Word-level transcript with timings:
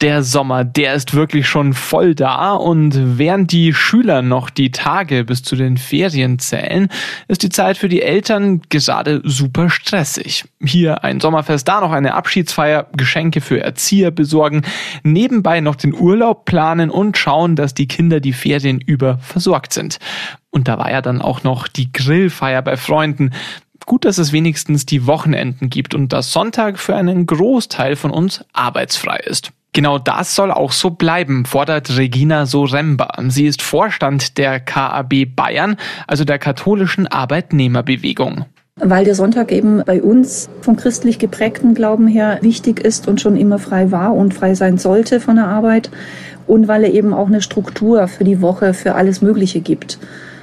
Der 0.00 0.22
Sommer, 0.22 0.64
der 0.64 0.94
ist 0.94 1.14
wirklich 1.14 1.48
schon 1.48 1.74
voll 1.74 2.14
da 2.14 2.52
und 2.52 3.18
während 3.18 3.50
die 3.50 3.74
Schüler 3.74 4.22
noch 4.22 4.48
die 4.48 4.70
Tage 4.70 5.24
bis 5.24 5.42
zu 5.42 5.56
den 5.56 5.76
Ferien 5.76 6.38
zählen, 6.38 6.86
ist 7.26 7.42
die 7.42 7.48
Zeit 7.48 7.78
für 7.78 7.88
die 7.88 8.02
Eltern 8.02 8.62
gerade 8.68 9.20
super 9.24 9.70
stressig. 9.70 10.44
Hier 10.62 11.02
ein 11.02 11.18
Sommerfest, 11.18 11.66
da 11.66 11.80
noch 11.80 11.90
eine 11.90 12.14
Abschiedsfeier, 12.14 12.86
Geschenke 12.96 13.40
für 13.40 13.60
Erzieher 13.60 14.12
besorgen, 14.12 14.62
nebenbei 15.02 15.60
noch 15.60 15.74
den 15.74 15.92
Urlaub 15.92 16.44
planen 16.44 16.90
und 16.90 17.18
schauen, 17.18 17.56
dass 17.56 17.74
die 17.74 17.88
Kinder 17.88 18.20
die 18.20 18.32
Ferien 18.32 18.80
über 18.80 19.18
versorgt 19.18 19.72
sind. 19.72 19.98
Und 20.50 20.68
da 20.68 20.78
war 20.78 20.92
ja 20.92 21.02
dann 21.02 21.20
auch 21.20 21.42
noch 21.42 21.66
die 21.66 21.92
Grillfeier 21.92 22.62
bei 22.62 22.76
Freunden. 22.76 23.32
Gut, 23.84 24.04
dass 24.04 24.18
es 24.18 24.32
wenigstens 24.32 24.86
die 24.86 25.08
Wochenenden 25.08 25.70
gibt 25.70 25.92
und 25.96 26.12
dass 26.12 26.30
Sonntag 26.30 26.78
für 26.78 26.94
einen 26.94 27.26
Großteil 27.26 27.96
von 27.96 28.12
uns 28.12 28.44
arbeitsfrei 28.52 29.16
ist. 29.16 29.50
Genau 29.72 29.98
das 29.98 30.34
soll 30.34 30.50
auch 30.50 30.72
so 30.72 30.90
bleiben, 30.90 31.44
fordert 31.44 31.96
Regina 31.96 32.46
Soremba. 32.46 33.12
Sie 33.28 33.46
ist 33.46 33.62
Vorstand 33.62 34.38
der 34.38 34.60
KAB 34.60 35.26
Bayern, 35.36 35.76
also 36.06 36.24
der 36.24 36.38
katholischen 36.38 37.06
Arbeitnehmerbewegung. 37.06 38.46
Weil 38.76 39.04
der 39.04 39.14
Sonntag 39.14 39.52
eben 39.52 39.82
bei 39.84 40.00
uns 40.02 40.48
vom 40.62 40.76
christlich 40.76 41.18
geprägten 41.18 41.74
Glauben 41.74 42.06
her 42.06 42.38
wichtig 42.42 42.80
ist 42.80 43.08
und 43.08 43.20
schon 43.20 43.36
immer 43.36 43.58
frei 43.58 43.90
war 43.90 44.14
und 44.14 44.34
frei 44.34 44.54
sein 44.54 44.78
sollte 44.78 45.20
von 45.20 45.36
der 45.36 45.46
Arbeit 45.46 45.90
und 46.46 46.68
weil 46.68 46.84
er 46.84 46.92
eben 46.92 47.12
auch 47.12 47.26
eine 47.26 47.42
Struktur 47.42 48.08
für 48.08 48.24
die 48.24 48.40
Woche, 48.40 48.74
für 48.74 48.94
alles 48.94 49.20
Mögliche 49.20 49.60
gibt. 49.60 49.98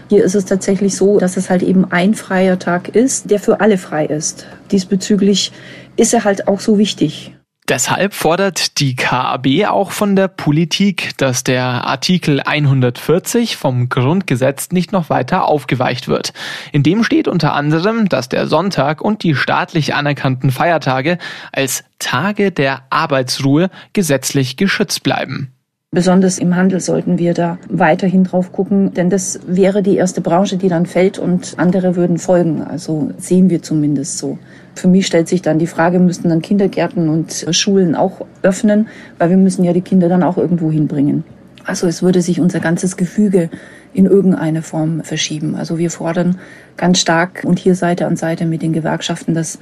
Hier 0.10 0.24
ist 0.24 0.36
es 0.36 0.46
tatsächlich 0.46 0.96
so, 0.96 1.18
dass 1.18 1.36
es 1.36 1.50
halt 1.50 1.64
eben 1.64 1.92
ein 1.92 2.14
freier 2.14 2.60
Tag 2.60 2.90
ist, 2.90 3.32
der 3.32 3.40
für 3.40 3.60
alle 3.60 3.78
frei 3.78 4.06
ist. 4.06 4.46
Diesbezüglich 4.72 5.52
ist 5.98 6.14
er 6.14 6.24
halt 6.24 6.48
auch 6.48 6.60
so 6.60 6.78
wichtig. 6.78 7.35
Deshalb 7.68 8.14
fordert 8.14 8.80
die 8.80 8.96
KAB 8.96 9.66
auch 9.68 9.90
von 9.90 10.16
der 10.16 10.28
Politik, 10.28 11.18
dass 11.18 11.44
der 11.44 11.64
Artikel 11.64 12.40
140 12.40 13.58
vom 13.58 13.90
Grundgesetz 13.90 14.70
nicht 14.70 14.92
noch 14.92 15.10
weiter 15.10 15.48
aufgeweicht 15.48 16.08
wird. 16.08 16.32
In 16.72 16.84
dem 16.84 17.04
steht 17.04 17.28
unter 17.28 17.54
anderem, 17.54 18.08
dass 18.08 18.30
der 18.30 18.46
Sonntag 18.46 19.02
und 19.02 19.24
die 19.24 19.34
staatlich 19.34 19.96
anerkannten 19.96 20.52
Feiertage 20.52 21.18
als 21.52 21.84
Tage 21.98 22.52
der 22.52 22.84
Arbeitsruhe 22.92 23.72
gesetzlich 23.94 24.58
geschützt 24.58 25.02
bleiben. 25.02 25.55
Besonders 25.96 26.40
im 26.40 26.58
Handel 26.58 26.82
sollten 26.82 27.20
wir 27.20 27.34
da 27.34 27.58
weiterhin 27.70 28.26
drauf 28.26 28.52
gucken, 28.52 28.94
denn 28.94 29.10
das 29.10 29.40
wäre 29.48 29.82
die 29.82 29.96
erste 29.96 30.20
Branche, 30.20 30.58
die 30.58 30.68
dann 30.68 30.86
fällt 30.86 31.18
und 31.18 31.54
andere 31.56 31.96
würden 31.96 32.18
folgen. 32.18 32.62
Also 32.64 33.12
sehen 33.18 33.50
wir 33.50 33.62
zumindest 33.62 34.18
so. 34.18 34.38
Für 34.76 34.90
mich 34.90 35.08
stellt 35.08 35.30
sich 35.30 35.42
dann 35.42 35.58
die 35.58 35.68
Frage, 35.68 36.00
müssten 36.00 36.28
dann 36.28 36.42
Kindergärten 36.42 37.08
und 37.08 37.46
Schulen 37.52 37.96
auch 37.96 38.26
öffnen, 38.42 38.90
weil 39.20 39.30
wir 39.30 39.38
müssen 39.38 39.64
ja 39.64 39.72
die 39.72 39.80
Kinder 39.80 40.10
dann 40.10 40.22
auch 40.22 40.38
irgendwo 40.38 40.70
hinbringen. 40.70 41.24
Also 41.64 41.88
es 41.88 42.04
würde 42.04 42.22
sich 42.22 42.42
unser 42.42 42.60
ganzes 42.60 42.98
Gefüge 42.98 43.50
in 43.94 44.06
irgendeine 44.06 44.64
Form 44.64 45.02
verschieben. 45.02 45.56
Also 45.56 45.78
wir 45.78 45.92
fordern 45.92 46.40
ganz 46.76 47.00
stark 47.00 47.44
und 47.46 47.58
hier 47.58 47.74
Seite 47.74 48.06
an 48.06 48.18
Seite 48.18 48.46
mit 48.46 48.64
den 48.64 48.74
Gewerkschaften, 48.74 49.34
dass 49.34 49.60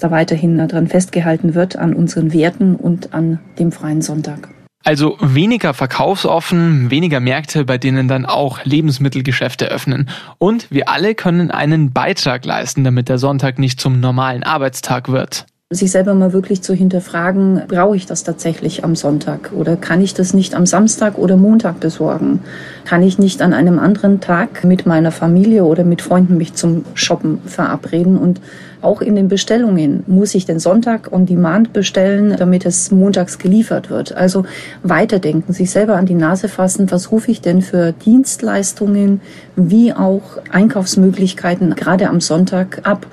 da 0.00 0.10
weiterhin 0.10 0.58
daran 0.58 0.88
festgehalten 0.88 1.54
wird, 1.54 1.76
an 1.76 1.94
unseren 1.94 2.32
Werten 2.32 2.74
und 2.74 3.14
an 3.14 3.38
dem 3.60 3.70
freien 3.70 4.02
Sonntag. 4.02 4.48
Also 4.86 5.16
weniger 5.20 5.74
verkaufsoffen, 5.74 6.92
weniger 6.92 7.18
Märkte, 7.18 7.64
bei 7.64 7.76
denen 7.76 8.06
dann 8.06 8.24
auch 8.24 8.64
Lebensmittelgeschäfte 8.64 9.66
öffnen. 9.66 10.08
Und 10.38 10.70
wir 10.70 10.88
alle 10.88 11.16
können 11.16 11.50
einen 11.50 11.92
Beitrag 11.92 12.44
leisten, 12.44 12.84
damit 12.84 13.08
der 13.08 13.18
Sonntag 13.18 13.58
nicht 13.58 13.80
zum 13.80 13.98
normalen 13.98 14.44
Arbeitstag 14.44 15.08
wird 15.08 15.44
sich 15.70 15.90
selber 15.90 16.14
mal 16.14 16.32
wirklich 16.32 16.62
zu 16.62 16.74
hinterfragen, 16.74 17.62
brauche 17.66 17.96
ich 17.96 18.06
das 18.06 18.22
tatsächlich 18.22 18.84
am 18.84 18.94
Sonntag 18.94 19.50
oder 19.52 19.74
kann 19.74 20.00
ich 20.00 20.14
das 20.14 20.32
nicht 20.32 20.54
am 20.54 20.64
Samstag 20.64 21.18
oder 21.18 21.36
Montag 21.36 21.80
besorgen? 21.80 22.38
Kann 22.84 23.02
ich 23.02 23.18
nicht 23.18 23.42
an 23.42 23.52
einem 23.52 23.80
anderen 23.80 24.20
Tag 24.20 24.62
mit 24.62 24.86
meiner 24.86 25.10
Familie 25.10 25.64
oder 25.64 25.82
mit 25.82 26.02
Freunden 26.02 26.36
mich 26.36 26.54
zum 26.54 26.84
Shoppen 26.94 27.40
verabreden? 27.46 28.16
Und 28.16 28.40
auch 28.86 29.02
in 29.02 29.16
den 29.16 29.26
Bestellungen 29.26 30.04
muss 30.06 30.34
ich 30.34 30.46
den 30.46 30.60
Sonntag 30.60 31.12
on 31.12 31.26
Demand 31.26 31.72
bestellen, 31.72 32.36
damit 32.38 32.64
es 32.64 32.92
montags 32.92 33.38
geliefert 33.38 33.90
wird. 33.90 34.12
Also 34.12 34.46
weiterdenken, 34.84 35.52
sich 35.52 35.70
selber 35.70 35.96
an 35.96 36.06
die 36.06 36.14
Nase 36.14 36.48
fassen, 36.48 36.90
was 36.92 37.10
rufe 37.10 37.30
ich 37.32 37.40
denn 37.40 37.62
für 37.62 37.92
Dienstleistungen 37.92 39.20
wie 39.56 39.92
auch 39.92 40.38
Einkaufsmöglichkeiten 40.50 41.74
gerade 41.74 42.08
am 42.08 42.20
Sonntag 42.20 42.86
ab? 42.86 43.06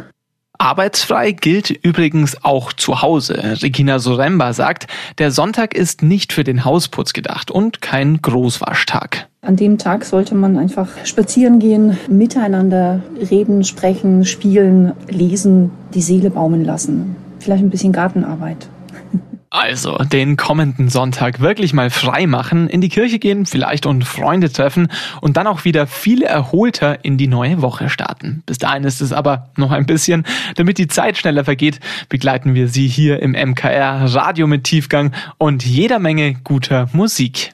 Arbeitsfrei 0.60 1.32
gilt 1.32 1.72
übrigens 1.72 2.46
auch 2.46 2.72
zu 2.72 3.02
Hause. 3.02 3.58
Regina 3.64 3.98
Soremba 3.98 4.54
sagt, 4.54 4.88
der 5.18 5.32
Sonntag 5.32 5.74
ist 5.74 6.04
nicht 6.04 6.32
für 6.32 6.44
den 6.44 6.64
Hausputz 6.64 7.14
gedacht 7.14 7.50
und 7.50 7.82
kein 7.82 8.22
Großwaschtag. 8.22 9.28
An 9.46 9.58
dem 9.58 9.78
Tag 9.78 10.06
sollte 10.06 10.36
man 10.36 10.58
einfach 10.58 10.88
spazieren 11.04 11.60
gehen, 11.60 11.98
miteinander 12.08 13.02
reden, 13.30 13.66
sprechen, 13.66 14.24
spielen, 14.24 14.94
lesen, 15.10 15.72
die 15.94 16.02
Seele 16.02 16.30
baumeln 16.30 16.64
lassen. 16.64 17.18
Vielleicht 17.40 17.62
ein 17.62 17.70
bisschen 17.70 17.92
Gartenarbeit. 17.92 18.70
Also, 19.50 19.98
den 19.98 20.38
kommenden 20.38 20.88
Sonntag 20.88 21.42
wirklich 21.42 21.74
mal 21.74 21.90
frei 21.90 22.26
machen, 22.26 22.70
in 22.70 22.80
die 22.80 22.88
Kirche 22.88 23.20
gehen, 23.20 23.46
vielleicht 23.46 23.86
und 23.86 24.06
Freunde 24.06 24.50
treffen 24.50 24.88
und 25.20 25.36
dann 25.36 25.46
auch 25.46 25.66
wieder 25.66 25.88
viel 25.88 26.24
erholter 26.24 27.04
in 27.04 27.18
die 27.18 27.28
neue 27.28 27.62
Woche 27.62 27.90
starten. 27.90 28.44
Bis 28.46 28.60
dahin 28.60 28.86
ist 28.86 29.02
es 29.02 29.12
aber 29.12 29.50
noch 29.58 29.72
ein 29.72 29.86
bisschen. 29.86 30.24
Damit 30.56 30.78
die 30.78 30.88
Zeit 30.88 31.18
schneller 31.18 31.44
vergeht, 31.44 31.82
begleiten 32.08 32.56
wir 32.56 32.70
Sie 32.70 32.88
hier 32.88 33.22
im 33.22 33.34
MKR 33.34 34.06
Radio 34.16 34.48
mit 34.48 34.64
Tiefgang 34.64 35.12
und 35.38 35.66
jeder 35.66 36.00
Menge 36.00 36.34
guter 36.46 36.88
Musik. 36.94 37.54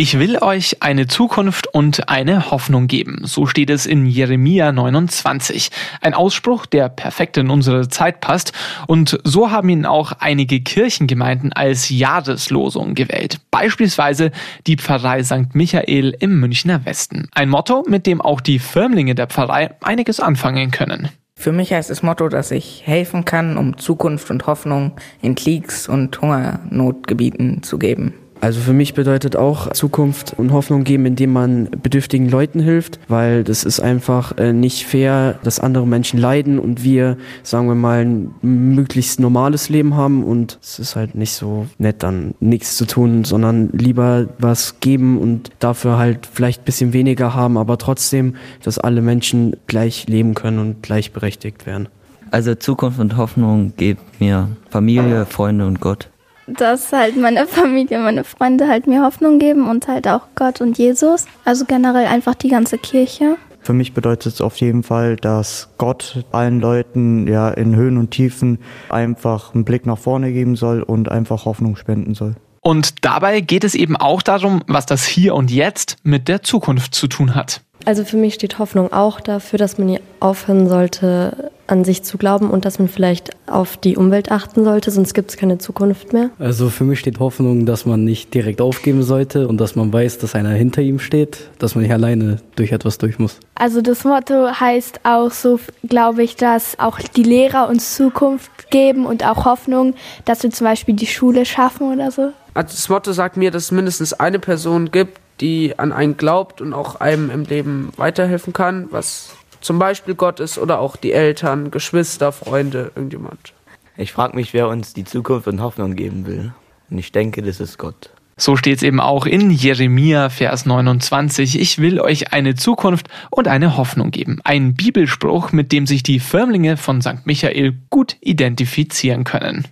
Ich 0.00 0.18
will 0.18 0.38
euch 0.38 0.78
eine 0.80 1.08
Zukunft 1.08 1.66
und 1.74 2.08
eine 2.08 2.50
Hoffnung 2.50 2.86
geben. 2.86 3.20
So 3.24 3.44
steht 3.44 3.68
es 3.68 3.84
in 3.84 4.06
Jeremia 4.06 4.72
29. 4.72 5.70
Ein 6.00 6.14
Ausspruch, 6.14 6.64
der 6.64 6.88
perfekt 6.88 7.36
in 7.36 7.50
unsere 7.50 7.86
Zeit 7.86 8.22
passt. 8.22 8.54
Und 8.86 9.20
so 9.24 9.50
haben 9.50 9.68
ihn 9.68 9.84
auch 9.84 10.12
einige 10.18 10.62
Kirchengemeinden 10.62 11.52
als 11.52 11.90
Jahreslosung 11.90 12.94
gewählt. 12.94 13.40
Beispielsweise 13.50 14.30
die 14.66 14.76
Pfarrei 14.76 15.22
St. 15.22 15.54
Michael 15.54 16.16
im 16.18 16.40
Münchner 16.40 16.86
Westen. 16.86 17.28
Ein 17.34 17.50
Motto, 17.50 17.84
mit 17.86 18.06
dem 18.06 18.22
auch 18.22 18.40
die 18.40 18.58
Firmlinge 18.58 19.14
der 19.14 19.26
Pfarrei 19.26 19.74
einiges 19.82 20.18
anfangen 20.18 20.70
können. 20.70 21.10
Für 21.34 21.52
mich 21.52 21.74
heißt 21.74 21.90
das 21.90 22.02
Motto, 22.02 22.30
dass 22.30 22.52
ich 22.52 22.86
helfen 22.86 23.26
kann, 23.26 23.58
um 23.58 23.76
Zukunft 23.76 24.30
und 24.30 24.46
Hoffnung 24.46 24.92
in 25.20 25.34
Kriegs- 25.34 25.90
und 25.90 26.18
Hungernotgebieten 26.22 27.62
zu 27.62 27.78
geben. 27.78 28.14
Also 28.40 28.60
für 28.60 28.72
mich 28.72 28.94
bedeutet 28.94 29.36
auch 29.36 29.70
Zukunft 29.72 30.34
und 30.36 30.52
Hoffnung 30.52 30.84
geben, 30.84 31.04
indem 31.04 31.32
man 31.32 31.68
bedürftigen 31.82 32.28
Leuten 32.28 32.60
hilft, 32.60 32.98
weil 33.08 33.44
das 33.44 33.64
ist 33.64 33.80
einfach 33.80 34.36
äh, 34.38 34.52
nicht 34.52 34.86
fair, 34.86 35.38
dass 35.42 35.60
andere 35.60 35.86
Menschen 35.86 36.18
leiden 36.18 36.58
und 36.58 36.82
wir, 36.82 37.18
sagen 37.42 37.68
wir 37.68 37.74
mal, 37.74 38.04
ein 38.04 38.34
möglichst 38.40 39.20
normales 39.20 39.68
Leben 39.68 39.94
haben 39.94 40.24
und 40.24 40.58
es 40.62 40.78
ist 40.78 40.96
halt 40.96 41.14
nicht 41.14 41.32
so 41.32 41.66
nett, 41.78 42.02
dann 42.02 42.34
nichts 42.40 42.76
zu 42.76 42.86
tun, 42.86 43.24
sondern 43.24 43.68
lieber 43.72 44.28
was 44.38 44.80
geben 44.80 45.18
und 45.18 45.50
dafür 45.58 45.98
halt 45.98 46.26
vielleicht 46.32 46.64
bisschen 46.64 46.94
weniger 46.94 47.34
haben, 47.34 47.58
aber 47.58 47.76
trotzdem, 47.76 48.36
dass 48.62 48.78
alle 48.78 49.02
Menschen 49.02 49.56
gleich 49.66 50.06
leben 50.08 50.34
können 50.34 50.58
und 50.58 50.82
gleichberechtigt 50.82 51.66
werden. 51.66 51.88
Also 52.30 52.54
Zukunft 52.54 53.00
und 53.00 53.16
Hoffnung 53.16 53.72
gibt 53.76 54.20
mir 54.20 54.48
Familie, 54.70 55.26
Freunde 55.26 55.66
und 55.66 55.80
Gott 55.80 56.09
dass 56.56 56.92
halt 56.92 57.16
meine 57.16 57.46
Familie, 57.46 57.98
meine 57.98 58.24
Freunde 58.24 58.68
halt 58.68 58.86
mir 58.86 59.02
Hoffnung 59.02 59.38
geben 59.38 59.68
und 59.68 59.88
halt 59.88 60.08
auch 60.08 60.22
Gott 60.34 60.60
und 60.60 60.78
Jesus. 60.78 61.26
Also 61.44 61.64
generell 61.64 62.06
einfach 62.06 62.34
die 62.34 62.48
ganze 62.48 62.78
Kirche. 62.78 63.36
Für 63.62 63.72
mich 63.74 63.92
bedeutet 63.92 64.34
es 64.34 64.40
auf 64.40 64.56
jeden 64.56 64.82
Fall, 64.82 65.16
dass 65.16 65.68
Gott 65.76 66.24
allen 66.32 66.60
Leuten 66.60 67.26
ja 67.26 67.50
in 67.50 67.76
Höhen 67.76 67.98
und 67.98 68.10
Tiefen 68.10 68.58
einfach 68.88 69.54
einen 69.54 69.64
Blick 69.64 69.84
nach 69.84 69.98
vorne 69.98 70.32
geben 70.32 70.56
soll 70.56 70.82
und 70.82 71.10
einfach 71.10 71.44
Hoffnung 71.44 71.76
spenden 71.76 72.14
soll. 72.14 72.36
Und 72.62 73.04
dabei 73.04 73.40
geht 73.40 73.64
es 73.64 73.74
eben 73.74 73.96
auch 73.96 74.22
darum, 74.22 74.62
was 74.66 74.86
das 74.86 75.06
Hier 75.06 75.34
und 75.34 75.50
Jetzt 75.50 75.96
mit 76.02 76.28
der 76.28 76.42
Zukunft 76.42 76.94
zu 76.94 77.06
tun 77.06 77.34
hat. 77.34 77.62
Also 77.84 78.04
für 78.04 78.16
mich 78.16 78.34
steht 78.34 78.58
Hoffnung 78.58 78.92
auch 78.92 79.20
dafür, 79.20 79.58
dass 79.58 79.78
man 79.78 79.86
nie 79.86 80.00
aufhören 80.20 80.68
sollte, 80.68 81.50
an 81.70 81.84
sich 81.84 82.02
zu 82.02 82.18
glauben 82.18 82.50
und 82.50 82.64
dass 82.64 82.78
man 82.78 82.88
vielleicht 82.88 83.30
auf 83.46 83.76
die 83.76 83.96
Umwelt 83.96 84.30
achten 84.30 84.64
sollte, 84.64 84.90
sonst 84.90 85.14
gibt 85.14 85.30
es 85.30 85.36
keine 85.36 85.58
Zukunft 85.58 86.12
mehr. 86.12 86.30
Also 86.38 86.68
für 86.68 86.84
mich 86.84 86.98
steht 86.98 87.20
Hoffnung, 87.20 87.64
dass 87.64 87.86
man 87.86 88.04
nicht 88.04 88.34
direkt 88.34 88.60
aufgeben 88.60 89.02
sollte 89.02 89.46
und 89.46 89.58
dass 89.58 89.76
man 89.76 89.92
weiß, 89.92 90.18
dass 90.18 90.34
einer 90.34 90.50
hinter 90.50 90.82
ihm 90.82 90.98
steht, 90.98 91.38
dass 91.58 91.74
man 91.76 91.82
nicht 91.82 91.92
alleine 91.92 92.38
durch 92.56 92.72
etwas 92.72 92.98
durch 92.98 93.18
muss. 93.18 93.38
Also 93.54 93.82
das 93.82 94.04
Motto 94.04 94.48
heißt 94.48 95.00
auch 95.04 95.30
so, 95.30 95.60
glaube 95.88 96.24
ich, 96.24 96.36
dass 96.36 96.78
auch 96.78 96.98
die 96.98 97.22
Lehrer 97.22 97.68
uns 97.68 97.94
Zukunft 97.94 98.70
geben 98.70 99.06
und 99.06 99.24
auch 99.24 99.44
Hoffnung, 99.44 99.94
dass 100.24 100.42
wir 100.42 100.50
zum 100.50 100.66
Beispiel 100.66 100.94
die 100.94 101.06
Schule 101.06 101.44
schaffen 101.44 101.92
oder 101.92 102.10
so. 102.10 102.32
Also 102.52 102.74
das 102.74 102.88
Motto 102.88 103.12
sagt 103.12 103.36
mir, 103.36 103.52
dass 103.52 103.64
es 103.64 103.70
mindestens 103.70 104.12
eine 104.12 104.40
Person 104.40 104.90
gibt, 104.90 105.20
die 105.40 105.78
an 105.78 105.92
einen 105.92 106.16
glaubt 106.16 106.60
und 106.60 106.72
auch 106.72 106.96
einem 106.96 107.30
im 107.30 107.44
Leben 107.44 107.92
weiterhelfen 107.96 108.52
kann, 108.52 108.88
was 108.90 109.36
zum 109.60 109.78
Beispiel 109.78 110.14
Gott 110.14 110.40
ist 110.40 110.58
oder 110.58 110.80
auch 110.80 110.96
die 110.96 111.12
Eltern, 111.12 111.70
Geschwister, 111.70 112.32
Freunde, 112.32 112.92
irgendjemand. 112.94 113.52
Ich 113.96 114.12
frage 114.12 114.36
mich, 114.36 114.54
wer 114.54 114.68
uns 114.68 114.94
die 114.94 115.04
Zukunft 115.04 115.46
und 115.46 115.60
Hoffnung 115.60 115.94
geben 115.94 116.26
will. 116.26 116.52
Und 116.90 116.98
ich 116.98 117.12
denke, 117.12 117.42
das 117.42 117.60
ist 117.60 117.78
Gott. 117.78 118.10
So 118.36 118.56
steht 118.56 118.78
es 118.78 118.82
eben 118.82 119.00
auch 119.00 119.26
in 119.26 119.50
Jeremia, 119.50 120.30
Vers 120.30 120.64
29. 120.64 121.60
Ich 121.60 121.78
will 121.78 122.00
euch 122.00 122.32
eine 122.32 122.54
Zukunft 122.54 123.08
und 123.30 123.48
eine 123.48 123.76
Hoffnung 123.76 124.10
geben. 124.10 124.40
Ein 124.44 124.74
Bibelspruch, 124.74 125.52
mit 125.52 125.72
dem 125.72 125.86
sich 125.86 126.02
die 126.02 126.20
Firmlinge 126.20 126.78
von 126.78 127.02
St. 127.02 127.26
Michael 127.26 127.74
gut 127.90 128.16
identifizieren 128.22 129.24
können. 129.24 129.66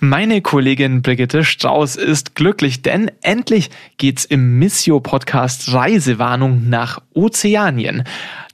Meine 0.00 0.42
Kollegin 0.42 1.02
Brigitte 1.02 1.42
Strauß 1.42 1.96
ist 1.96 2.36
glücklich, 2.36 2.82
denn 2.82 3.10
endlich 3.20 3.68
geht's 3.96 4.24
im 4.24 4.56
Missio-Podcast 4.60 5.72
Reisewarnung 5.72 6.68
nach 6.68 7.02
Ozeanien. 7.14 8.04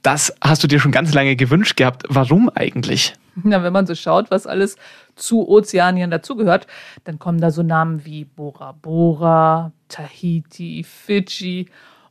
Das 0.01 0.35
hast 0.41 0.63
du 0.63 0.67
dir 0.67 0.79
schon 0.79 0.91
ganz 0.91 1.13
lange 1.13 1.35
gewünscht 1.35 1.77
gehabt. 1.77 2.01
Warum 2.09 2.49
eigentlich? 2.49 3.13
Na, 3.35 3.61
wenn 3.61 3.73
man 3.73 3.85
so 3.85 3.93
schaut, 3.93 4.31
was 4.31 4.47
alles 4.47 4.75
zu 5.15 5.47
Ozeanien 5.47 6.09
dazugehört, 6.09 6.65
dann 7.03 7.19
kommen 7.19 7.39
da 7.39 7.51
so 7.51 7.61
Namen 7.61 8.05
wie 8.05 8.25
Bora 8.25 8.71
Bora, 8.71 9.71
Tahiti, 9.87 10.83
Fidschi. 10.83 11.67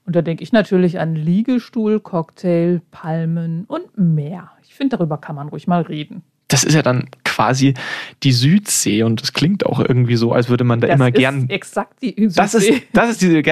Und 0.06 0.14
da 0.14 0.22
denke 0.22 0.44
ich 0.44 0.52
natürlich 0.52 1.00
an 1.00 1.16
Liegestuhl, 1.16 1.98
Cocktail, 1.98 2.82
Palmen 2.92 3.64
und 3.64 3.98
mehr. 3.98 4.52
Ich 4.62 4.74
finde, 4.74 4.96
darüber 4.96 5.18
kann 5.18 5.34
man 5.34 5.48
ruhig 5.48 5.66
mal 5.66 5.82
reden 5.82 6.22
das 6.48 6.62
ist 6.62 6.74
ja 6.74 6.82
dann 6.82 7.08
quasi 7.24 7.74
die 8.22 8.32
Südsee 8.32 9.02
und 9.02 9.22
das 9.22 9.32
klingt 9.32 9.66
auch 9.66 9.80
irgendwie 9.80 10.16
so, 10.16 10.32
als 10.32 10.48
würde 10.48 10.62
man 10.62 10.80
da 10.80 10.86
das 10.86 10.96
immer 10.96 11.08
ist 11.08 11.16
gern. 11.16 11.48
Exakt 11.48 12.02
die 12.02 12.14
Südsee. 12.16 12.36
Das 12.36 12.54
ist, 12.54 12.70
das 12.92 13.10
ist 13.10 13.22
diese, 13.22 13.42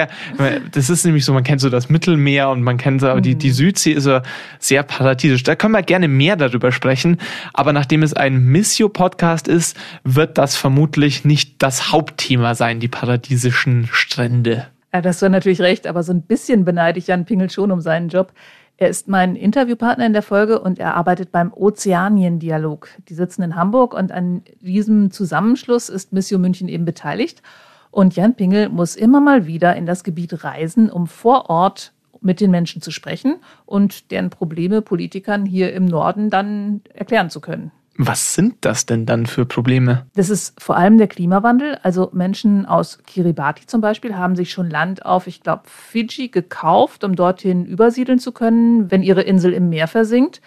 das 0.71 0.89
ist 0.89 1.05
nämlich 1.05 1.25
so, 1.25 1.33
man 1.33 1.43
kennt 1.43 1.59
so 1.59 1.69
das 1.69 1.89
Mittelmeer 1.89 2.49
und 2.49 2.61
man 2.61 2.77
kennt 2.77 3.01
so, 3.01 3.07
aber 3.09 3.19
die, 3.19 3.35
die 3.35 3.49
mhm. 3.49 3.53
Südsee 3.53 3.91
ist 3.91 4.05
ja 4.05 4.21
sehr 4.59 4.83
paradiesisch. 4.83 5.43
Da 5.43 5.55
können 5.55 5.73
wir 5.73 5.81
gerne 5.81 6.07
mehr 6.07 6.35
darüber 6.35 6.71
sprechen, 6.71 7.17
aber 7.53 7.73
nachdem 7.73 8.03
es 8.03 8.13
ein 8.13 8.45
Missio-Podcast 8.45 9.47
ist, 9.47 9.75
wird 10.03 10.37
das 10.37 10.55
vermutlich 10.55 11.25
nicht 11.25 11.61
das 11.61 11.91
Hauptthema 11.91 12.55
sein, 12.55 12.79
die 12.79 12.87
paradiesischen 12.87 13.89
Strände. 13.91 14.67
Ja, 14.93 15.01
das 15.01 15.21
war 15.23 15.29
natürlich 15.29 15.59
recht, 15.59 15.87
aber 15.87 16.03
so 16.03 16.13
ein 16.13 16.21
bisschen 16.21 16.65
beneide 16.65 16.99
ich 16.99 17.07
Jan 17.07 17.25
Pingel 17.25 17.49
schon 17.49 17.71
um 17.71 17.81
seinen 17.81 18.09
Job. 18.09 18.31
Er 18.77 18.89
ist 18.89 19.07
mein 19.07 19.35
Interviewpartner 19.35 20.05
in 20.05 20.13
der 20.13 20.23
Folge 20.23 20.59
und 20.59 20.79
er 20.79 20.95
arbeitet 20.95 21.31
beim 21.31 21.53
Ozeanien-Dialog. 21.53 22.89
Die 23.07 23.13
sitzen 23.13 23.43
in 23.43 23.55
Hamburg 23.55 23.93
und 23.93 24.11
an 24.11 24.41
diesem 24.61 25.11
Zusammenschluss 25.11 25.89
ist 25.89 26.11
Mission 26.11 26.41
München 26.41 26.67
eben 26.67 26.85
beteiligt. 26.85 27.43
Und 27.91 28.15
Jan 28.15 28.35
Pingel 28.35 28.69
muss 28.69 28.95
immer 28.95 29.21
mal 29.21 29.45
wieder 29.45 29.75
in 29.75 29.85
das 29.85 30.03
Gebiet 30.03 30.43
reisen, 30.43 30.89
um 30.89 31.05
vor 31.05 31.49
Ort 31.49 31.93
mit 32.21 32.41
den 32.41 32.49
Menschen 32.49 32.81
zu 32.81 32.89
sprechen 32.89 33.35
und 33.65 34.09
deren 34.09 34.31
Probleme 34.31 34.81
Politikern 34.81 35.45
hier 35.45 35.73
im 35.73 35.85
Norden 35.85 36.29
dann 36.29 36.81
erklären 36.93 37.29
zu 37.29 37.41
können. 37.41 37.71
Was 37.95 38.33
sind 38.33 38.55
das 38.61 38.87
denn 38.87 39.05
dann 39.05 39.27
für 39.27 39.45
Probleme? 39.45 40.07
Das 40.15 40.29
ist 40.29 40.59
vor 40.59 40.77
allem 40.77 40.97
der 40.97 41.07
Klimawandel. 41.07 41.77
Also 41.83 42.09
Menschen 42.11 42.65
aus 42.65 42.99
Kiribati 43.05 43.67
zum 43.67 43.81
Beispiel 43.81 44.17
haben 44.17 44.35
sich 44.35 44.51
schon 44.51 44.69
Land 44.69 45.05
auf, 45.05 45.27
ich 45.27 45.41
glaube, 45.41 45.63
Fidschi 45.65 46.29
gekauft, 46.29 47.03
um 47.03 47.15
dorthin 47.15 47.65
übersiedeln 47.65 48.17
zu 48.17 48.31
können, 48.31 48.89
wenn 48.89 49.03
ihre 49.03 49.21
Insel 49.21 49.53
im 49.53 49.69
Meer 49.69 49.87
versinkt. 49.87 50.41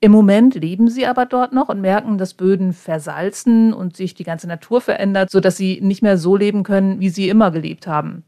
Im 0.00 0.12
Moment 0.12 0.54
leben 0.54 0.88
sie 0.88 1.06
aber 1.06 1.26
dort 1.26 1.52
noch 1.52 1.68
und 1.68 1.80
merken, 1.80 2.18
dass 2.18 2.34
Böden 2.34 2.72
versalzen 2.72 3.72
und 3.72 3.96
sich 3.96 4.14
die 4.14 4.24
ganze 4.24 4.46
Natur 4.46 4.80
verändert, 4.80 5.30
sodass 5.30 5.56
sie 5.56 5.80
nicht 5.80 6.02
mehr 6.02 6.18
so 6.18 6.36
leben 6.36 6.62
können, 6.62 7.00
wie 7.00 7.08
sie 7.08 7.28
immer 7.28 7.50
gelebt 7.50 7.86
haben. 7.86 8.22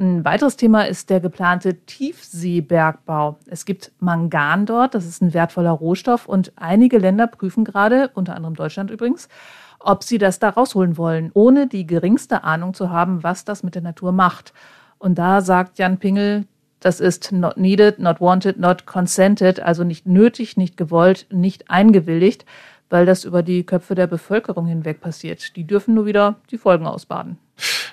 Ein 0.00 0.24
weiteres 0.24 0.54
Thema 0.54 0.82
ist 0.82 1.10
der 1.10 1.18
geplante 1.18 1.74
Tiefseebergbau. 1.74 3.36
Es 3.46 3.64
gibt 3.64 3.90
Mangan 3.98 4.64
dort, 4.64 4.94
das 4.94 5.04
ist 5.04 5.20
ein 5.20 5.34
wertvoller 5.34 5.72
Rohstoff 5.72 6.26
und 6.28 6.52
einige 6.54 6.98
Länder 6.98 7.26
prüfen 7.26 7.64
gerade, 7.64 8.08
unter 8.14 8.36
anderem 8.36 8.54
Deutschland 8.54 8.92
übrigens, 8.92 9.28
ob 9.80 10.04
sie 10.04 10.18
das 10.18 10.38
da 10.38 10.50
rausholen 10.50 10.96
wollen, 10.98 11.32
ohne 11.34 11.66
die 11.66 11.84
geringste 11.84 12.44
Ahnung 12.44 12.74
zu 12.74 12.90
haben, 12.90 13.24
was 13.24 13.44
das 13.44 13.64
mit 13.64 13.74
der 13.74 13.82
Natur 13.82 14.12
macht. 14.12 14.52
Und 14.98 15.18
da 15.18 15.40
sagt 15.40 15.78
Jan 15.78 15.98
Pingel, 15.98 16.46
das 16.78 17.00
ist 17.00 17.32
not 17.32 17.56
needed, 17.56 17.98
not 17.98 18.20
wanted, 18.20 18.56
not 18.56 18.86
consented, 18.86 19.58
also 19.58 19.82
nicht 19.82 20.06
nötig, 20.06 20.56
nicht 20.56 20.76
gewollt, 20.76 21.26
nicht 21.32 21.72
eingewilligt, 21.72 22.46
weil 22.88 23.04
das 23.04 23.24
über 23.24 23.42
die 23.42 23.66
Köpfe 23.66 23.96
der 23.96 24.06
Bevölkerung 24.06 24.66
hinweg 24.66 25.00
passiert. 25.00 25.56
Die 25.56 25.66
dürfen 25.66 25.94
nur 25.94 26.06
wieder 26.06 26.36
die 26.52 26.58
Folgen 26.58 26.86
ausbaden. 26.86 27.36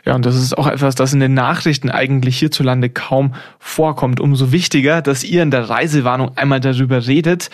Ja, 0.05 0.13
und 0.13 0.25
das 0.25 0.35
ist 0.35 0.55
auch 0.55 0.67
etwas, 0.67 0.93
das 0.93 1.13
in 1.13 1.19
den 1.19 1.33
Nachrichten 1.33 1.89
eigentlich 1.89 2.37
hierzulande 2.37 2.89
kaum 2.89 3.33
vorkommt. 3.57 4.19
Umso 4.19 4.51
wichtiger, 4.51 5.01
dass 5.01 5.23
ihr 5.23 5.41
in 5.41 5.49
der 5.49 5.67
Reisewarnung 5.67 6.37
einmal 6.37 6.59
darüber 6.59 7.07
redet, 7.07 7.49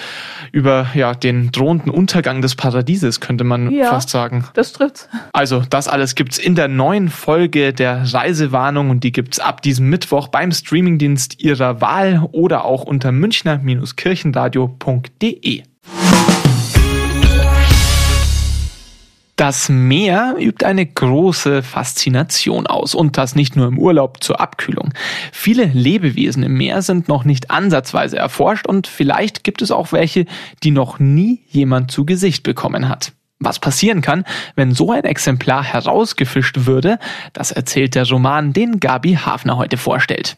über 0.51 0.87
ja, 0.93 1.13
den 1.13 1.53
drohenden 1.53 1.89
Untergang 1.89 2.41
des 2.41 2.55
Paradieses, 2.55 3.21
könnte 3.21 3.45
man 3.45 3.71
ja, 3.71 3.89
fast 3.89 4.09
sagen. 4.09 4.43
Das 4.53 4.73
trifft's. 4.73 5.07
Also, 5.31 5.63
das 5.69 5.87
alles 5.87 6.15
gibt's 6.15 6.37
in 6.37 6.55
der 6.55 6.67
neuen 6.67 7.07
Folge 7.07 7.71
der 7.71 8.13
Reisewarnung 8.13 8.89
und 8.89 9.05
die 9.05 9.13
gibt's 9.13 9.39
ab 9.39 9.61
diesem 9.61 9.89
Mittwoch 9.89 10.27
beim 10.27 10.51
Streamingdienst 10.51 11.41
Ihrer 11.41 11.79
Wahl 11.79 12.27
oder 12.33 12.65
auch 12.65 12.83
unter 12.83 13.13
münchner-kirchenradio.de. 13.13 15.63
Das 19.41 19.69
Meer 19.69 20.35
übt 20.37 20.63
eine 20.63 20.85
große 20.85 21.63
Faszination 21.63 22.67
aus 22.67 22.93
und 22.93 23.17
das 23.17 23.33
nicht 23.33 23.55
nur 23.55 23.65
im 23.69 23.79
Urlaub 23.79 24.23
zur 24.23 24.39
Abkühlung. 24.39 24.93
Viele 25.31 25.65
Lebewesen 25.65 26.43
im 26.43 26.53
Meer 26.53 26.83
sind 26.83 27.07
noch 27.07 27.23
nicht 27.23 27.49
ansatzweise 27.49 28.17
erforscht 28.17 28.67
und 28.67 28.85
vielleicht 28.85 29.43
gibt 29.43 29.63
es 29.63 29.71
auch 29.71 29.93
welche, 29.93 30.27
die 30.61 30.69
noch 30.69 30.99
nie 30.99 31.41
jemand 31.47 31.89
zu 31.89 32.05
Gesicht 32.05 32.43
bekommen 32.43 32.87
hat. 32.87 33.13
Was 33.39 33.57
passieren 33.57 34.01
kann, 34.01 34.25
wenn 34.55 34.75
so 34.75 34.91
ein 34.91 35.05
Exemplar 35.05 35.63
herausgefischt 35.63 36.67
würde, 36.67 36.99
das 37.33 37.51
erzählt 37.51 37.95
der 37.95 38.07
Roman, 38.07 38.53
den 38.53 38.79
Gabi 38.79 39.15
Hafner 39.15 39.57
heute 39.57 39.77
vorstellt. 39.77 40.35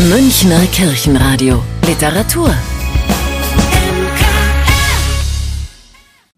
Münchner 0.00 0.66
Kirchenradio 0.66 1.62
Literatur 1.86 2.54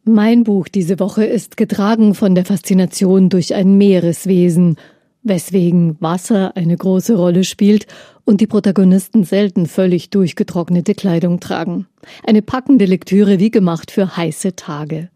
Mein 0.07 0.45
Buch 0.45 0.69
diese 0.69 1.01
Woche 1.01 1.25
ist 1.25 1.57
getragen 1.57 2.15
von 2.15 2.35
der 2.35 2.45
Faszination 2.45 3.31
durch 3.31 3.55
ein 3.55 3.79
Meereswesen, 3.79 4.77
weswegen 5.23 5.97
Wasser 5.99 6.55
eine 6.57 6.77
große 6.77 7.17
Rolle 7.17 7.43
spielt 7.43 7.87
und 8.25 8.43
die 8.43 8.47
Protagonisten 8.47 9.25
selten 9.25 9.65
völlig 9.65 10.11
durchgetrocknete 10.11 10.95
Kleidung 10.95 11.41
tragen. 11.41 11.87
Eine 12.27 12.43
packende 12.43 12.85
Lektüre 12.85 13.39
wie 13.39 13.51
gemacht 13.51 13.91
für 13.91 14.15
heiße 14.15 14.57
Tage. 14.57 15.09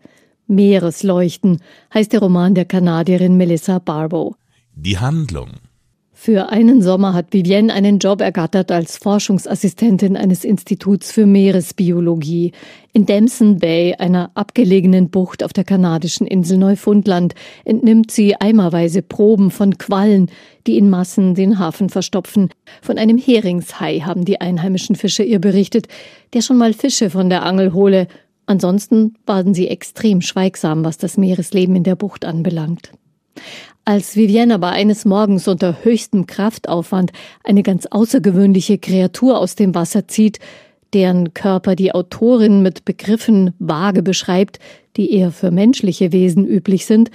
Meeresleuchten 0.46 1.60
heißt 1.92 2.14
der 2.14 2.20
Roman 2.20 2.54
der 2.54 2.64
Kanadierin 2.64 3.36
Melissa 3.36 3.80
Barbo. 3.80 4.36
Die 4.74 4.96
Handlung 4.96 5.50
für 6.20 6.48
einen 6.48 6.82
Sommer 6.82 7.14
hat 7.14 7.32
Vivienne 7.32 7.72
einen 7.72 8.00
Job 8.00 8.20
ergattert 8.20 8.72
als 8.72 8.96
Forschungsassistentin 8.96 10.16
eines 10.16 10.44
Instituts 10.44 11.12
für 11.12 11.26
Meeresbiologie 11.26 12.50
in 12.92 13.06
Damson 13.06 13.60
Bay, 13.60 13.94
einer 13.94 14.32
abgelegenen 14.34 15.10
Bucht 15.10 15.44
auf 15.44 15.52
der 15.52 15.62
kanadischen 15.62 16.26
Insel 16.26 16.58
Neufundland, 16.58 17.36
entnimmt 17.64 18.10
sie 18.10 18.34
eimerweise 18.34 19.00
Proben 19.00 19.52
von 19.52 19.78
Quallen, 19.78 20.28
die 20.66 20.76
in 20.76 20.90
Massen 20.90 21.36
den 21.36 21.60
Hafen 21.60 21.88
verstopfen. 21.88 22.50
Von 22.82 22.98
einem 22.98 23.16
Heringshai 23.16 24.00
haben 24.00 24.24
die 24.24 24.40
einheimischen 24.40 24.96
Fischer 24.96 25.24
ihr 25.24 25.38
berichtet, 25.38 25.86
der 26.34 26.42
schon 26.42 26.58
mal 26.58 26.72
Fische 26.72 27.10
von 27.10 27.30
der 27.30 27.44
Angel 27.44 27.72
hole. 27.72 28.08
Ansonsten 28.44 29.14
waren 29.24 29.54
sie 29.54 29.68
extrem 29.68 30.20
schweigsam, 30.20 30.84
was 30.84 30.98
das 30.98 31.16
Meeresleben 31.16 31.76
in 31.76 31.84
der 31.84 31.94
Bucht 31.94 32.24
anbelangt. 32.24 32.90
Als 33.84 34.16
Vivienne 34.16 34.54
aber 34.54 34.68
eines 34.68 35.04
Morgens 35.04 35.48
unter 35.48 35.82
höchstem 35.82 36.26
Kraftaufwand 36.26 37.12
eine 37.44 37.62
ganz 37.62 37.86
außergewöhnliche 37.86 38.78
Kreatur 38.78 39.38
aus 39.38 39.54
dem 39.54 39.74
Wasser 39.74 40.08
zieht, 40.08 40.38
deren 40.92 41.34
Körper 41.34 41.74
die 41.74 41.92
Autorin 41.92 42.62
mit 42.62 42.84
Begriffen 42.84 43.54
vage 43.58 44.02
beschreibt, 44.02 44.58
die 44.96 45.12
eher 45.12 45.32
für 45.32 45.50
menschliche 45.50 46.12
Wesen 46.12 46.46
üblich 46.46 46.86
sind, 46.86 47.10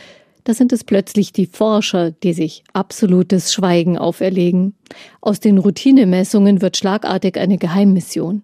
Da 0.45 0.53
sind 0.53 0.73
es 0.73 0.83
plötzlich 0.83 1.31
die 1.31 1.45
Forscher, 1.45 2.11
die 2.11 2.33
sich 2.33 2.63
absolutes 2.73 3.53
Schweigen 3.53 3.97
auferlegen. 3.97 4.75
Aus 5.21 5.39
den 5.39 5.57
Routinemessungen 5.57 6.61
wird 6.61 6.75
schlagartig 6.75 7.37
eine 7.37 7.57
Geheimmission. 7.57 8.43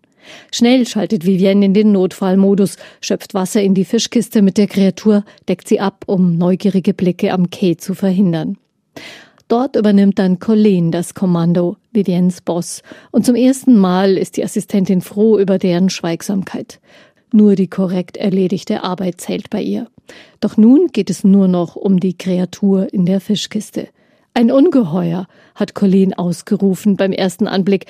Schnell 0.52 0.86
schaltet 0.86 1.26
Vivienne 1.26 1.66
in 1.66 1.74
den 1.74 1.92
Notfallmodus, 1.92 2.78
schöpft 3.02 3.34
Wasser 3.34 3.62
in 3.62 3.74
die 3.74 3.86
Fischkiste 3.86 4.42
mit 4.42 4.58
der 4.58 4.68
Kreatur, 4.68 5.24
deckt 5.48 5.68
sie 5.68 5.80
ab, 5.80 6.04
um 6.08 6.38
neugierige 6.38 6.94
Blicke 6.94 7.34
am 7.34 7.50
Quai 7.50 7.76
zu 7.76 7.94
verhindern. 7.94 8.58
Dort 9.48 9.76
übernimmt 9.76 10.20
dann 10.20 10.38
Colleen 10.38 10.92
das 10.92 11.16
Kommando, 11.16 11.78
Viviennes 11.92 12.42
Boss, 12.42 12.84
und 13.10 13.26
zum 13.26 13.36
ersten 13.36 13.78
Mal 13.78 14.18
ist 14.18 14.38
die 14.38 14.44
Assistentin 14.44 15.02
froh 15.02 15.40
über 15.40 15.58
deren 15.58 15.90
Schweigsamkeit. 15.90 16.80
Nur 17.32 17.56
die 17.56 17.68
korrekt 17.68 18.18
erledigte 18.18 18.84
Arbeit 18.84 19.22
zählt 19.22 19.50
bei 19.50 19.62
ihr. 19.62 19.88
Doch 20.40 20.58
nun 20.58 20.88
geht 20.92 21.10
es 21.10 21.24
nur 21.24 21.48
noch 21.48 21.76
um 21.76 22.00
die 22.00 22.18
Kreatur 22.18 22.94
in 22.94 23.06
der 23.06 23.20
Fischkiste. 23.20 23.88
Ein 24.34 24.52
Ungeheuer, 24.52 25.28
hat 25.56 25.74
Colleen 25.74 26.14
ausgerufen 26.14 26.96
beim 26.96 27.12
ersten 27.12 27.48
Anblick. 27.48 27.86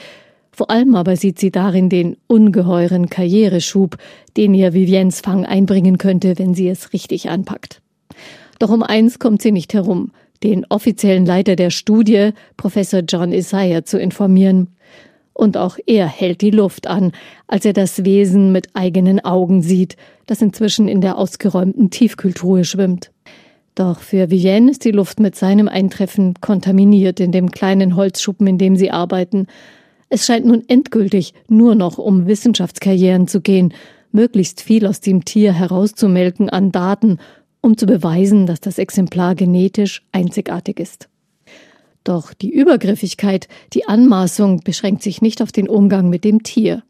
Vor 0.59 0.69
allem 0.69 0.95
aber 0.95 1.15
sieht 1.15 1.39
sie 1.39 1.51
darin 1.51 1.87
den 1.87 2.17
ungeheuren 2.27 3.09
Karriereschub, 3.09 3.95
den 4.35 4.53
ihr 4.53 4.73
Viviennes 4.73 5.21
Fang 5.21 5.45
einbringen 5.45 5.97
könnte, 5.97 6.37
wenn 6.37 6.53
sie 6.53 6.67
es 6.67 6.91
richtig 6.91 7.29
anpackt. 7.29 7.81
Doch 8.59 8.69
um 8.69 8.83
eins 8.83 9.19
kommt 9.19 9.41
sie 9.41 9.53
nicht 9.53 9.73
herum, 9.73 10.11
den 10.43 10.65
offiziellen 10.67 11.25
Leiter 11.25 11.55
der 11.55 11.69
Studie, 11.69 12.31
Professor 12.57 12.99
John 13.07 13.31
Isaiah, 13.31 13.85
zu 13.85 13.97
informieren. 13.97 14.67
Und 15.31 15.55
auch 15.55 15.77
er 15.87 16.07
hält 16.07 16.41
die 16.41 16.51
Luft 16.51 16.87
an, 16.87 17.13
als 17.47 17.63
er 17.63 17.71
das 17.71 18.03
Wesen 18.03 18.51
mit 18.51 18.67
eigenen 18.73 19.21
Augen 19.21 19.61
sieht, 19.61 19.95
das 20.25 20.41
inzwischen 20.41 20.89
in 20.89 20.99
der 20.99 21.17
ausgeräumten 21.17 21.89
Tiefkühltruhe 21.89 22.65
schwimmt. 22.65 23.11
Doch 23.75 24.01
für 24.01 24.29
Vivienne 24.29 24.71
ist 24.71 24.83
die 24.83 24.91
Luft 24.91 25.21
mit 25.21 25.37
seinem 25.37 25.69
Eintreffen 25.69 26.33
kontaminiert 26.41 27.21
in 27.21 27.31
dem 27.31 27.49
kleinen 27.49 27.95
Holzschuppen, 27.95 28.45
in 28.45 28.57
dem 28.57 28.75
sie 28.75 28.91
arbeiten. 28.91 29.47
Es 30.09 30.25
scheint 30.25 30.45
nun 30.45 30.63
endgültig 30.67 31.33
nur 31.47 31.75
noch 31.75 31.97
um 31.97 32.27
Wissenschaftskarrieren 32.27 33.27
zu 33.27 33.41
gehen, 33.41 33.73
möglichst 34.11 34.61
viel 34.61 34.87
aus 34.87 35.01
dem 35.01 35.23
Tier 35.23 35.53
herauszumelken 35.53 36.49
an 36.49 36.71
Daten, 36.71 37.19
um 37.61 37.77
zu 37.77 37.85
beweisen, 37.85 38.45
dass 38.45 38.59
das 38.59 38.79
Exemplar 38.79 39.35
genetisch 39.35 40.03
einzigartig 40.11 40.79
ist. 40.79 41.09
Doch 42.03 42.33
die 42.33 42.51
Übergriffigkeit, 42.51 43.47
die 43.73 43.85
Anmaßung 43.85 44.61
beschränkt 44.61 45.03
sich 45.03 45.21
nicht 45.21 45.41
auf 45.41 45.51
den 45.51 45.69
Umgang 45.69 46.09
mit 46.09 46.23
dem 46.23 46.43
Tier. 46.43 46.83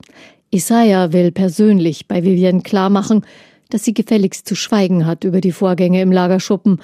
Isaiah 0.51 1.11
will 1.11 1.31
persönlich 1.31 2.07
bei 2.07 2.23
Vivienne 2.23 2.61
klarmachen, 2.61 3.25
dass 3.69 3.83
sie 3.83 3.93
gefälligst 3.93 4.47
zu 4.47 4.55
schweigen 4.55 5.05
hat 5.05 5.23
über 5.23 5.41
die 5.41 5.51
Vorgänge 5.51 6.01
im 6.01 6.11
Lagerschuppen, 6.11 6.81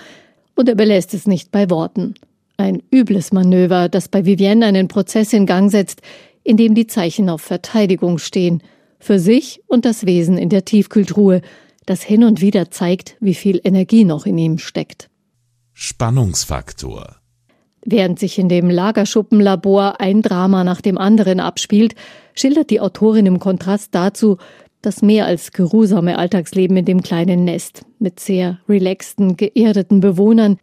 und 0.58 0.70
er 0.70 0.76
belässt 0.76 1.14
es 1.14 1.28
nicht 1.28 1.52
bei 1.52 1.70
Worten. 1.70 2.16
Ein 2.58 2.82
übles 2.92 3.34
Manöver, 3.34 3.90
das 3.90 4.08
bei 4.08 4.26
Vivienne 4.26 4.66
einen 4.66 4.88
Prozess 4.88 5.34
in 5.34 5.46
Gang 5.46 5.70
setzt, 5.70 6.02
in 6.44 6.58
dem 6.58 6.76
die 6.76 6.88
Zeichen 6.88 7.30
auf 7.30 7.42
Verteidigung 7.42 8.18
stehen, 8.18 8.64
für 9.00 9.20
sich 9.20 9.62
und 9.68 9.86
das 9.86 10.06
Wesen 10.06 10.38
in 10.38 10.50
der 10.50 10.66
Tiefkühltruhe, 10.66 11.42
das 11.86 12.02
hin 12.02 12.24
und 12.24 12.42
wieder 12.42 12.72
zeigt, 12.72 13.18
wie 13.20 13.36
viel 13.36 13.60
Energie 13.64 14.06
noch 14.06 14.26
in 14.26 14.38
ihm 14.38 14.58
steckt. 14.58 15.10
Spannungsfaktor 15.74 17.18
Während 17.88 18.18
sich 18.18 18.40
in 18.40 18.50
dem 18.50 18.70
Lagerschuppenlabor 18.70 20.02
ein 20.02 20.24
Drama 20.24 20.64
nach 20.64 20.82
dem 20.82 20.98
anderen 20.98 21.40
abspielt, 21.40 21.94
schildert 22.34 22.72
die 22.72 22.80
Autorin 22.80 23.28
im 23.28 23.40
Kontrast 23.40 23.94
dazu 23.94 24.38
das 24.82 25.02
mehr 25.02 25.26
als 25.26 25.52
geruhsame 25.52 26.18
Alltagsleben 26.18 26.78
in 26.78 26.86
dem 26.86 27.02
kleinen 27.02 27.44
Nest 27.44 27.86
mit 28.00 28.20
sehr 28.20 28.60
relaxten, 28.70 29.36
geerdeten 29.36 30.00
Bewohnern, 30.00 30.58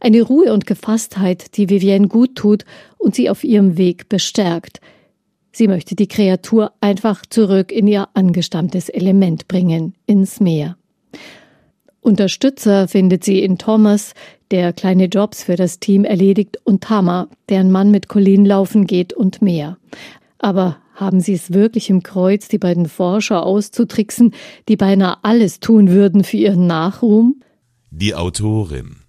eine 0.00 0.22
Ruhe 0.22 0.52
und 0.52 0.66
Gefasstheit, 0.66 1.56
die 1.56 1.70
Vivienne 1.70 2.08
gut 2.08 2.34
tut 2.34 2.64
und 2.98 3.14
sie 3.14 3.30
auf 3.30 3.44
ihrem 3.44 3.78
Weg 3.78 4.08
bestärkt. 4.08 4.80
Sie 5.52 5.68
möchte 5.68 5.94
die 5.94 6.08
Kreatur 6.08 6.72
einfach 6.80 7.24
zurück 7.26 7.70
in 7.70 7.86
ihr 7.86 8.08
angestammtes 8.14 8.88
Element 8.88 9.46
bringen, 9.46 9.94
ins 10.04 10.40
Meer. 10.40 10.76
Unterstützer 12.00 12.88
findet 12.88 13.24
sie 13.24 13.40
in 13.42 13.56
Thomas, 13.56 14.14
der 14.50 14.72
kleine 14.72 15.06
Jobs 15.06 15.44
für 15.44 15.56
das 15.56 15.80
Team 15.80 16.04
erledigt, 16.04 16.58
und 16.64 16.82
Tama, 16.82 17.28
deren 17.48 17.70
Mann 17.70 17.90
mit 17.90 18.08
Colleen 18.08 18.44
laufen 18.44 18.86
geht 18.86 19.12
und 19.12 19.42
mehr. 19.42 19.78
Aber 20.38 20.78
haben 20.94 21.20
sie 21.20 21.34
es 21.34 21.52
wirklich 21.52 21.88
im 21.88 22.02
Kreuz, 22.02 22.48
die 22.48 22.58
beiden 22.58 22.88
Forscher 22.88 23.44
auszutricksen, 23.44 24.34
die 24.68 24.76
beinahe 24.76 25.16
alles 25.22 25.60
tun 25.60 25.90
würden 25.90 26.24
für 26.24 26.36
ihren 26.36 26.66
Nachruhm? 26.66 27.40
Die 27.90 28.14
Autorin 28.14 29.03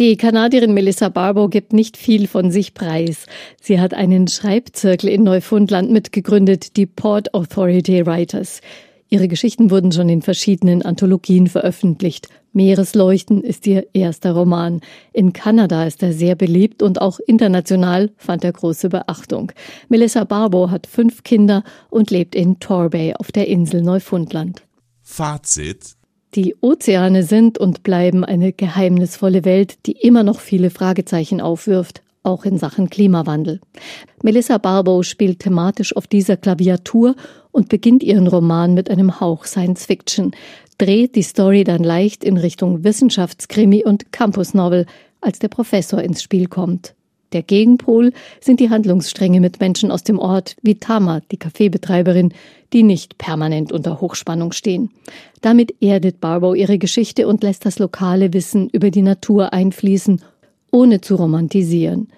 die 0.00 0.16
Kanadierin 0.16 0.74
Melissa 0.74 1.08
Barbo 1.08 1.48
gibt 1.48 1.72
nicht 1.72 1.96
viel 1.96 2.26
von 2.26 2.50
sich 2.50 2.74
preis. 2.74 3.26
Sie 3.60 3.80
hat 3.80 3.94
einen 3.94 4.26
Schreibzirkel 4.26 5.08
in 5.08 5.22
Neufundland 5.22 5.92
mitgegründet, 5.92 6.76
die 6.76 6.86
Port 6.86 7.32
Authority 7.32 8.04
Writers. 8.04 8.60
Ihre 9.08 9.28
Geschichten 9.28 9.70
wurden 9.70 9.92
schon 9.92 10.08
in 10.08 10.22
verschiedenen 10.22 10.82
Anthologien 10.82 11.46
veröffentlicht. 11.46 12.28
Meeresleuchten 12.52 13.44
ist 13.44 13.68
ihr 13.68 13.86
erster 13.92 14.32
Roman. 14.32 14.80
In 15.12 15.32
Kanada 15.32 15.84
ist 15.84 16.02
er 16.02 16.12
sehr 16.12 16.34
beliebt 16.34 16.82
und 16.82 17.00
auch 17.00 17.20
international 17.26 18.10
fand 18.16 18.42
er 18.42 18.52
große 18.52 18.88
Beachtung. 18.88 19.52
Melissa 19.88 20.24
Barbo 20.24 20.72
hat 20.72 20.88
fünf 20.88 21.22
Kinder 21.22 21.62
und 21.90 22.10
lebt 22.10 22.34
in 22.34 22.58
Torbay 22.58 23.14
auf 23.14 23.30
der 23.30 23.46
Insel 23.46 23.82
Neufundland. 23.82 24.62
Fazit 25.02 25.94
die 26.34 26.56
Ozeane 26.60 27.22
sind 27.22 27.58
und 27.58 27.82
bleiben 27.82 28.24
eine 28.24 28.52
geheimnisvolle 28.52 29.44
Welt, 29.44 29.86
die 29.86 29.92
immer 29.92 30.22
noch 30.22 30.40
viele 30.40 30.70
Fragezeichen 30.70 31.40
aufwirft, 31.40 32.02
auch 32.22 32.44
in 32.44 32.58
Sachen 32.58 32.90
Klimawandel. 32.90 33.60
Melissa 34.22 34.58
Barbo 34.58 35.02
spielt 35.02 35.40
thematisch 35.40 35.94
auf 35.94 36.06
dieser 36.06 36.36
Klaviatur 36.36 37.14
und 37.52 37.68
beginnt 37.68 38.02
ihren 38.02 38.26
Roman 38.26 38.74
mit 38.74 38.90
einem 38.90 39.20
Hauch 39.20 39.44
Science 39.44 39.86
Fiction, 39.86 40.32
dreht 40.78 41.14
die 41.14 41.22
Story 41.22 41.62
dann 41.62 41.84
leicht 41.84 42.24
in 42.24 42.36
Richtung 42.36 42.82
Wissenschaftskrimi 42.82 43.84
und 43.84 44.10
Campus-Novel, 44.12 44.86
als 45.20 45.38
der 45.38 45.48
Professor 45.48 46.02
ins 46.02 46.22
Spiel 46.22 46.48
kommt. 46.48 46.94
Der 47.34 47.42
Gegenpol 47.42 48.12
sind 48.40 48.60
die 48.60 48.70
Handlungsstränge 48.70 49.40
mit 49.40 49.58
Menschen 49.58 49.90
aus 49.90 50.04
dem 50.04 50.20
Ort, 50.20 50.56
wie 50.62 50.76
Tama, 50.76 51.20
die 51.32 51.36
Kaffeebetreiberin, 51.36 52.32
die 52.72 52.84
nicht 52.84 53.18
permanent 53.18 53.72
unter 53.72 54.00
Hochspannung 54.00 54.52
stehen. 54.52 54.90
Damit 55.40 55.74
erdet 55.82 56.20
Barbo 56.20 56.54
ihre 56.54 56.78
Geschichte 56.78 57.26
und 57.26 57.42
lässt 57.42 57.66
das 57.66 57.80
lokale 57.80 58.32
Wissen 58.32 58.68
über 58.70 58.90
die 58.90 59.02
Natur 59.02 59.52
einfließen, 59.52 60.22
ohne 60.70 61.00
zu 61.00 61.16
romantisieren. 61.16 62.08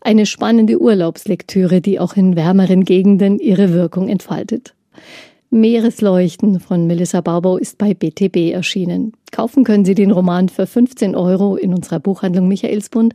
Eine 0.00 0.26
spannende 0.26 0.80
Urlaubslektüre, 0.80 1.80
die 1.80 2.00
auch 2.00 2.16
in 2.16 2.34
wärmeren 2.34 2.84
Gegenden 2.84 3.38
ihre 3.38 3.72
Wirkung 3.72 4.08
entfaltet. 4.08 4.74
Meeresleuchten 5.50 6.58
von 6.60 6.86
Melissa 6.86 7.20
Barbo 7.20 7.56
ist 7.56 7.78
bei 7.78 7.94
BTB 7.94 8.52
erschienen. 8.52 9.12
Kaufen 9.30 9.64
können 9.64 9.84
Sie 9.84 9.94
den 9.94 10.10
Roman 10.10 10.48
für 10.48 10.66
15 10.66 11.14
Euro 11.16 11.56
in 11.56 11.74
unserer 11.74 11.98
Buchhandlung 11.98 12.48
Michaelsbund 12.48 13.14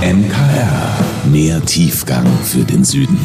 MKR. 0.00 0.98
Mehr 1.30 1.64
Tiefgang 1.64 2.26
für 2.44 2.64
den 2.64 2.84
Süden. 2.84 3.18